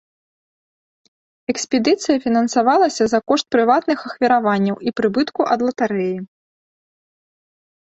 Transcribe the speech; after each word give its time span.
Экспедыцыя 1.53 2.17
фінансавалася 2.23 3.03
за 3.13 3.19
кошт 3.33 3.45
прыватных 3.57 3.97
ахвяраванняў 4.11 4.75
і 4.89 4.97
прыбытку 5.03 5.41
ад 5.59 5.69
латарэі. 5.69 6.17